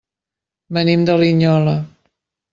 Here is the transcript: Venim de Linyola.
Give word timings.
Venim 0.77 1.03
de 1.11 1.19
Linyola. 1.25 1.77